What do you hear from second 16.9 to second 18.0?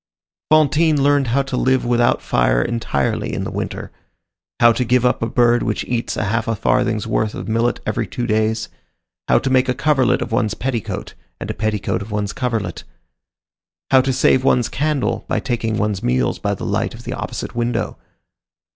of the opposite window.